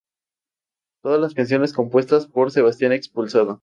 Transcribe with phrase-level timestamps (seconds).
[1.03, 3.59] Todas las canciones compuestas por Sebastián Expulsado.